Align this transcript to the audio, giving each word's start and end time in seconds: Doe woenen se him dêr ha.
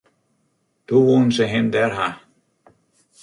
Doe 0.85 1.03
woenen 1.07 1.33
se 1.35 1.45
him 1.51 1.67
dêr 1.73 1.91
ha. 1.97 2.07